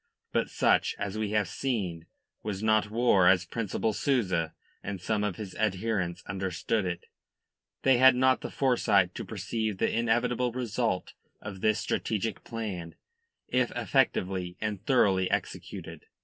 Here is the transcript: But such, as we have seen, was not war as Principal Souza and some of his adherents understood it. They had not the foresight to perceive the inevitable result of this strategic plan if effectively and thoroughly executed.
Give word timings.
But 0.31 0.49
such, 0.49 0.95
as 0.97 1.15
we 1.19 1.29
have 1.33 1.47
seen, 1.47 2.07
was 2.41 2.63
not 2.63 2.89
war 2.89 3.27
as 3.27 3.45
Principal 3.45 3.93
Souza 3.93 4.55
and 4.81 4.99
some 4.99 5.23
of 5.23 5.35
his 5.35 5.53
adherents 5.53 6.23
understood 6.25 6.85
it. 6.87 7.05
They 7.83 7.97
had 7.99 8.15
not 8.15 8.41
the 8.41 8.49
foresight 8.49 9.13
to 9.13 9.23
perceive 9.23 9.77
the 9.77 9.95
inevitable 9.95 10.53
result 10.53 11.13
of 11.39 11.61
this 11.61 11.77
strategic 11.77 12.43
plan 12.43 12.95
if 13.47 13.69
effectively 13.75 14.57
and 14.59 14.83
thoroughly 14.87 15.29
executed. 15.29 16.07